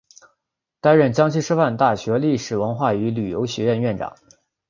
[0.79, 4.15] 担任江西师范大学历史文化与旅游学院院长。